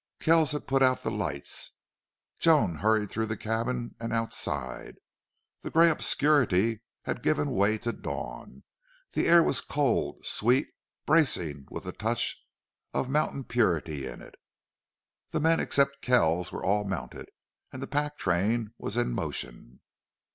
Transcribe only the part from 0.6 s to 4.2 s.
put out the lights. Joan hurried through the cabin and